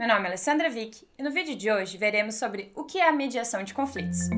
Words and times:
Meu 0.00 0.08
nome 0.08 0.22
é 0.22 0.26
Alessandra 0.28 0.70
Vick 0.70 1.06
e 1.18 1.22
no 1.22 1.30
vídeo 1.30 1.54
de 1.54 1.70
hoje 1.70 1.98
veremos 1.98 2.36
sobre 2.36 2.72
o 2.74 2.84
que 2.84 2.98
é 2.98 3.06
a 3.06 3.12
mediação 3.12 3.62
de 3.62 3.74
conflitos. 3.74 4.30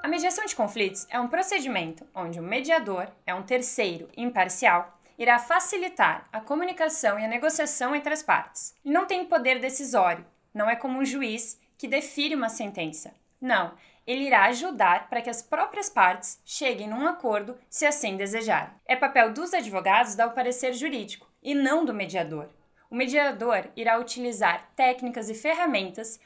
A 0.00 0.06
mediação 0.06 0.46
de 0.46 0.54
conflitos 0.54 1.08
é 1.10 1.18
um 1.18 1.26
procedimento 1.26 2.06
onde 2.14 2.38
o 2.38 2.42
mediador 2.44 3.08
é 3.26 3.34
um 3.34 3.42
terceiro 3.42 4.08
imparcial 4.16 4.96
irá 5.18 5.40
facilitar 5.40 6.28
a 6.32 6.40
comunicação 6.40 7.18
e 7.18 7.24
a 7.24 7.28
negociação 7.28 7.96
entre 7.96 8.12
as 8.12 8.22
partes. 8.22 8.76
Ele 8.84 8.94
não 8.94 9.06
tem 9.06 9.24
poder 9.24 9.58
decisório, 9.58 10.24
não 10.54 10.70
é 10.70 10.76
como 10.76 11.00
um 11.00 11.04
juiz 11.04 11.60
que 11.76 11.88
define 11.88 12.36
uma 12.36 12.48
sentença. 12.48 13.12
Não, 13.40 13.74
ele 14.10 14.24
irá 14.24 14.46
ajudar 14.46 15.08
para 15.08 15.22
que 15.22 15.30
as 15.30 15.40
próprias 15.40 15.88
partes 15.88 16.40
cheguem 16.44 16.88
num 16.88 17.06
acordo 17.06 17.56
se 17.68 17.86
assim 17.86 18.16
desejarem. 18.16 18.74
É 18.84 18.96
papel 18.96 19.32
dos 19.32 19.54
advogados 19.54 20.16
dar 20.16 20.26
o 20.26 20.32
parecer 20.32 20.72
jurídico 20.72 21.28
e 21.40 21.54
não 21.54 21.84
do 21.84 21.94
mediador. 21.94 22.48
O 22.90 22.94
mediador 22.96 23.68
irá 23.76 23.98
utilizar 23.98 24.68
técnicas 24.74 25.30
e 25.30 25.34
ferramentas 25.34 26.18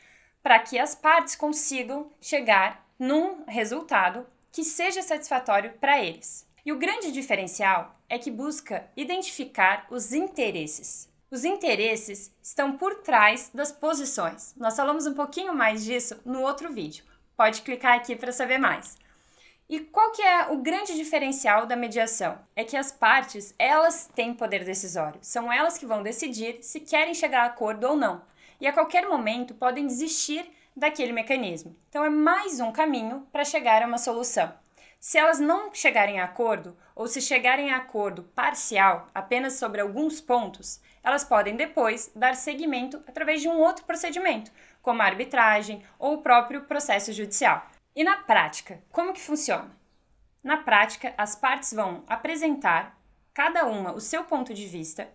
para 0.42 0.58
que 0.60 0.78
as 0.78 0.94
partes 0.94 1.36
consigam 1.36 2.10
chegar 2.22 2.82
num 2.98 3.44
resultado 3.46 4.26
que 4.50 4.64
seja 4.64 5.02
satisfatório 5.02 5.74
para 5.74 6.02
eles. 6.02 6.48
E 6.64 6.72
o 6.72 6.78
grande 6.78 7.12
diferencial 7.12 7.94
é 8.08 8.18
que 8.18 8.30
busca 8.30 8.88
identificar 8.96 9.86
os 9.90 10.14
interesses. 10.14 11.12
Os 11.30 11.44
interesses 11.44 12.34
estão 12.42 12.78
por 12.78 13.02
trás 13.02 13.50
das 13.52 13.70
posições. 13.72 14.54
Nós 14.56 14.74
falamos 14.74 15.06
um 15.06 15.12
pouquinho 15.12 15.52
mais 15.52 15.84
disso 15.84 16.18
no 16.24 16.40
outro 16.40 16.72
vídeo. 16.72 17.04
Pode 17.36 17.62
clicar 17.62 17.96
aqui 17.96 18.14
para 18.14 18.32
saber 18.32 18.58
mais. 18.58 18.96
E 19.68 19.80
qual 19.80 20.12
que 20.12 20.22
é 20.22 20.48
o 20.52 20.58
grande 20.58 20.94
diferencial 20.94 21.66
da 21.66 21.74
mediação? 21.74 22.38
É 22.54 22.64
que 22.64 22.76
as 22.76 22.92
partes, 22.92 23.54
elas 23.58 24.10
têm 24.14 24.34
poder 24.34 24.64
decisório. 24.64 25.18
São 25.22 25.50
elas 25.52 25.78
que 25.78 25.86
vão 25.86 26.02
decidir 26.02 26.58
se 26.62 26.80
querem 26.80 27.14
chegar 27.14 27.42
a 27.42 27.46
acordo 27.46 27.88
ou 27.88 27.96
não. 27.96 28.22
E 28.60 28.66
a 28.66 28.72
qualquer 28.72 29.08
momento 29.08 29.54
podem 29.54 29.86
desistir 29.86 30.44
daquele 30.76 31.12
mecanismo. 31.12 31.74
Então 31.88 32.04
é 32.04 32.10
mais 32.10 32.60
um 32.60 32.72
caminho 32.72 33.26
para 33.32 33.44
chegar 33.44 33.82
a 33.82 33.86
uma 33.86 33.98
solução. 33.98 34.52
Se 35.06 35.18
elas 35.18 35.38
não 35.38 35.68
chegarem 35.74 36.18
a 36.18 36.24
acordo, 36.24 36.74
ou 36.96 37.06
se 37.06 37.20
chegarem 37.20 37.70
a 37.70 37.76
acordo 37.76 38.22
parcial, 38.22 39.06
apenas 39.14 39.52
sobre 39.52 39.82
alguns 39.82 40.18
pontos, 40.18 40.80
elas 41.02 41.22
podem 41.22 41.56
depois 41.56 42.10
dar 42.16 42.34
seguimento 42.34 43.04
através 43.06 43.42
de 43.42 43.46
um 43.46 43.58
outro 43.58 43.84
procedimento, 43.84 44.50
como 44.80 45.02
a 45.02 45.04
arbitragem 45.04 45.84
ou 45.98 46.14
o 46.14 46.22
próprio 46.22 46.62
processo 46.64 47.12
judicial. 47.12 47.66
E 47.94 48.02
na 48.02 48.16
prática, 48.16 48.82
como 48.90 49.12
que 49.12 49.20
funciona? 49.20 49.76
Na 50.42 50.56
prática, 50.56 51.12
as 51.18 51.36
partes 51.36 51.74
vão 51.74 52.02
apresentar 52.06 52.98
cada 53.34 53.66
uma 53.66 53.92
o 53.92 54.00
seu 54.00 54.24
ponto 54.24 54.54
de 54.54 54.64
vista, 54.64 55.06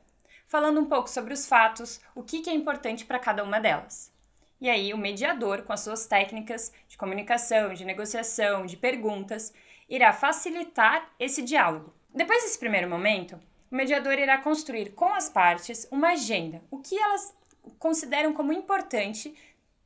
falando 0.45 0.79
um 0.79 0.85
pouco 0.85 1.09
sobre 1.09 1.33
os 1.33 1.47
fatos, 1.47 1.99
o 2.13 2.21
que, 2.21 2.41
que 2.41 2.49
é 2.51 2.53
importante 2.53 3.05
para 3.05 3.17
cada 3.17 3.43
uma 3.43 3.59
delas. 3.59 4.13
E 4.61 4.69
aí, 4.69 4.93
o 4.93 4.97
mediador, 4.97 5.63
com 5.63 5.73
as 5.73 5.79
suas 5.79 6.05
técnicas 6.05 6.71
de 6.87 6.97
comunicação, 6.97 7.73
de 7.73 7.85
negociação, 7.85 8.67
de 8.67 8.77
perguntas, 8.77 9.51
irá 9.89 10.13
facilitar 10.13 11.09
esse 11.19 11.41
diálogo. 11.41 11.93
Depois 12.13 12.43
desse 12.43 12.59
primeiro 12.59 12.89
momento, 12.89 13.39
o 13.71 13.75
mediador 13.75 14.13
irá 14.13 14.37
construir 14.37 14.91
com 14.91 15.13
as 15.13 15.29
partes 15.29 15.87
uma 15.91 16.09
agenda, 16.09 16.61
o 16.71 16.79
que 16.79 16.97
elas 16.97 17.35
consideram 17.77 18.33
como 18.33 18.53
importante 18.53 19.35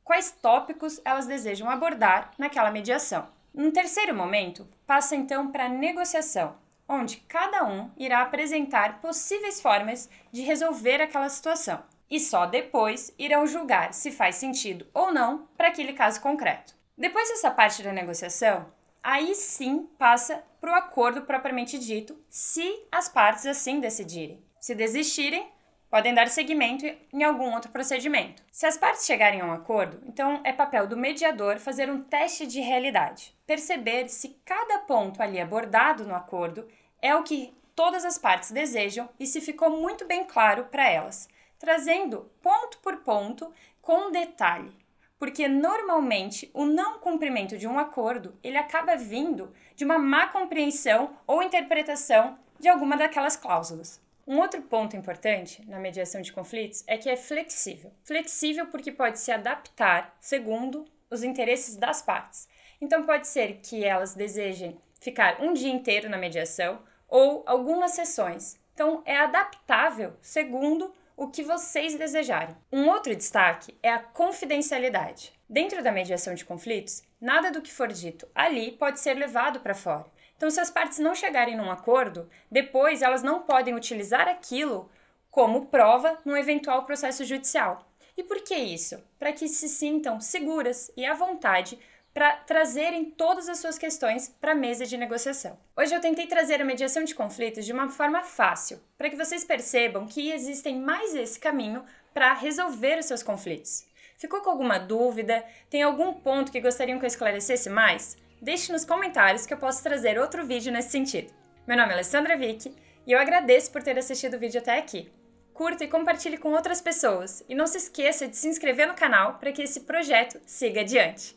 quais 0.04 0.30
tópicos 0.30 1.00
elas 1.04 1.26
desejam 1.26 1.68
abordar 1.70 2.30
naquela 2.38 2.70
mediação. 2.70 3.28
No 3.52 3.72
terceiro 3.72 4.14
momento, 4.14 4.68
passa 4.86 5.16
então 5.16 5.50
para 5.50 5.66
a 5.66 5.68
negociação, 5.68 6.56
onde 6.88 7.18
cada 7.28 7.64
um 7.64 7.90
irá 7.96 8.20
apresentar 8.20 9.00
possíveis 9.00 9.60
formas 9.60 10.10
de 10.30 10.42
resolver 10.42 11.00
aquela 11.00 11.28
situação. 11.28 11.82
E 12.10 12.20
só 12.20 12.46
depois 12.46 13.14
irão 13.18 13.46
julgar 13.46 13.94
se 13.94 14.10
faz 14.10 14.36
sentido 14.36 14.86
ou 14.92 15.12
não 15.12 15.48
para 15.56 15.68
aquele 15.68 15.94
caso 15.94 16.20
concreto. 16.20 16.74
Depois 16.96 17.28
dessa 17.28 17.50
parte 17.50 17.82
da 17.82 17.92
negociação, 17.92 18.66
aí 19.04 19.34
sim 19.34 19.86
passa 19.98 20.42
para 20.58 20.72
o 20.72 20.74
acordo 20.74 21.22
propriamente 21.22 21.78
dito, 21.78 22.18
se 22.30 22.86
as 22.90 23.06
partes 23.06 23.44
assim 23.44 23.78
decidirem. 23.78 24.42
Se 24.58 24.74
desistirem, 24.74 25.46
podem 25.90 26.14
dar 26.14 26.26
seguimento 26.28 26.86
em 27.12 27.22
algum 27.22 27.52
outro 27.52 27.70
procedimento. 27.70 28.42
Se 28.50 28.64
as 28.64 28.78
partes 28.78 29.04
chegarem 29.04 29.42
a 29.42 29.44
um 29.44 29.52
acordo, 29.52 30.00
então 30.06 30.40
é 30.42 30.54
papel 30.54 30.86
do 30.86 30.96
mediador 30.96 31.58
fazer 31.58 31.90
um 31.90 32.02
teste 32.02 32.46
de 32.46 32.60
realidade, 32.60 33.36
perceber 33.46 34.08
se 34.08 34.40
cada 34.42 34.78
ponto 34.78 35.22
ali 35.22 35.38
abordado 35.38 36.04
no 36.04 36.14
acordo 36.14 36.66
é 37.02 37.14
o 37.14 37.22
que 37.22 37.54
todas 37.76 38.06
as 38.06 38.16
partes 38.16 38.50
desejam 38.50 39.08
e 39.20 39.26
se 39.26 39.40
ficou 39.40 39.68
muito 39.68 40.06
bem 40.06 40.24
claro 40.24 40.64
para 40.64 40.88
elas, 40.88 41.28
trazendo 41.58 42.30
ponto 42.42 42.78
por 42.78 42.96
ponto 43.02 43.52
com 43.82 44.10
detalhe. 44.10 44.74
Porque 45.24 45.48
normalmente 45.48 46.50
o 46.52 46.66
não 46.66 46.98
cumprimento 46.98 47.56
de 47.56 47.66
um 47.66 47.78
acordo, 47.78 48.38
ele 48.44 48.58
acaba 48.58 48.94
vindo 48.94 49.54
de 49.74 49.82
uma 49.82 49.98
má 49.98 50.26
compreensão 50.26 51.16
ou 51.26 51.42
interpretação 51.42 52.38
de 52.60 52.68
alguma 52.68 52.94
daquelas 52.94 53.34
cláusulas. 53.34 54.02
Um 54.26 54.38
outro 54.38 54.60
ponto 54.60 54.94
importante 54.94 55.66
na 55.66 55.80
mediação 55.80 56.20
de 56.20 56.30
conflitos 56.30 56.84
é 56.86 56.98
que 56.98 57.08
é 57.08 57.16
flexível. 57.16 57.90
Flexível 58.02 58.66
porque 58.66 58.92
pode 58.92 59.18
se 59.18 59.32
adaptar 59.32 60.14
segundo 60.20 60.84
os 61.10 61.24
interesses 61.24 61.76
das 61.76 62.02
partes. 62.02 62.46
Então, 62.78 63.06
pode 63.06 63.26
ser 63.26 63.60
que 63.62 63.82
elas 63.82 64.14
desejem 64.14 64.78
ficar 65.00 65.40
um 65.40 65.54
dia 65.54 65.72
inteiro 65.72 66.10
na 66.10 66.18
mediação 66.18 66.82
ou 67.08 67.42
algumas 67.46 67.92
sessões. 67.92 68.60
Então, 68.74 69.00
é 69.06 69.16
adaptável 69.16 70.12
segundo 70.20 70.92
o 71.16 71.28
que 71.28 71.42
vocês 71.42 71.94
desejarem. 71.94 72.56
Um 72.72 72.88
outro 72.88 73.14
destaque 73.14 73.76
é 73.82 73.90
a 73.90 73.98
confidencialidade. 73.98 75.32
Dentro 75.48 75.82
da 75.82 75.92
mediação 75.92 76.34
de 76.34 76.44
conflitos, 76.44 77.02
nada 77.20 77.50
do 77.50 77.62
que 77.62 77.72
for 77.72 77.88
dito 77.88 78.26
ali 78.34 78.72
pode 78.72 79.00
ser 79.00 79.14
levado 79.14 79.60
para 79.60 79.74
fora. 79.74 80.06
Então, 80.36 80.50
se 80.50 80.60
as 80.60 80.70
partes 80.70 80.98
não 80.98 81.14
chegarem 81.14 81.56
num 81.56 81.70
acordo, 81.70 82.28
depois 82.50 83.02
elas 83.02 83.22
não 83.22 83.42
podem 83.42 83.74
utilizar 83.74 84.28
aquilo 84.28 84.90
como 85.30 85.66
prova 85.66 86.18
num 86.24 86.36
eventual 86.36 86.84
processo 86.84 87.24
judicial. 87.24 87.86
E 88.16 88.22
por 88.22 88.42
que 88.42 88.54
isso? 88.54 89.02
Para 89.18 89.32
que 89.32 89.48
se 89.48 89.68
sintam 89.68 90.20
seguras 90.20 90.90
e 90.96 91.04
à 91.04 91.14
vontade 91.14 91.78
para 92.14 92.36
trazerem 92.36 93.04
todas 93.04 93.48
as 93.48 93.58
suas 93.58 93.76
questões 93.76 94.28
para 94.40 94.52
a 94.52 94.54
mesa 94.54 94.86
de 94.86 94.96
negociação. 94.96 95.58
Hoje 95.76 95.92
eu 95.92 96.00
tentei 96.00 96.28
trazer 96.28 96.62
a 96.62 96.64
mediação 96.64 97.02
de 97.02 97.12
conflitos 97.12 97.66
de 97.66 97.72
uma 97.72 97.88
forma 97.88 98.22
fácil, 98.22 98.80
para 98.96 99.10
que 99.10 99.16
vocês 99.16 99.44
percebam 99.44 100.06
que 100.06 100.30
existem 100.30 100.80
mais 100.80 101.12
esse 101.12 101.40
caminho 101.40 101.84
para 102.14 102.32
resolver 102.32 103.00
os 103.00 103.06
seus 103.06 103.24
conflitos. 103.24 103.84
Ficou 104.16 104.40
com 104.42 104.50
alguma 104.50 104.78
dúvida? 104.78 105.44
Tem 105.68 105.82
algum 105.82 106.14
ponto 106.14 106.52
que 106.52 106.60
gostariam 106.60 107.00
que 107.00 107.04
eu 107.04 107.08
esclarecesse 107.08 107.68
mais? 107.68 108.16
Deixe 108.40 108.70
nos 108.70 108.84
comentários 108.84 109.44
que 109.44 109.52
eu 109.52 109.58
posso 109.58 109.82
trazer 109.82 110.16
outro 110.16 110.46
vídeo 110.46 110.72
nesse 110.72 110.90
sentido. 110.90 111.32
Meu 111.66 111.76
nome 111.76 111.90
é 111.90 111.94
Alessandra 111.94 112.36
Vick 112.36 112.72
e 113.04 113.10
eu 113.10 113.18
agradeço 113.18 113.72
por 113.72 113.82
ter 113.82 113.98
assistido 113.98 114.34
o 114.34 114.38
vídeo 114.38 114.60
até 114.60 114.78
aqui. 114.78 115.10
Curta 115.52 115.82
e 115.82 115.88
compartilhe 115.88 116.38
com 116.38 116.52
outras 116.52 116.80
pessoas 116.80 117.44
e 117.48 117.56
não 117.56 117.66
se 117.66 117.78
esqueça 117.78 118.28
de 118.28 118.36
se 118.36 118.46
inscrever 118.46 118.86
no 118.86 118.94
canal 118.94 119.38
para 119.38 119.50
que 119.50 119.62
esse 119.62 119.80
projeto 119.80 120.40
siga 120.46 120.82
adiante. 120.82 121.36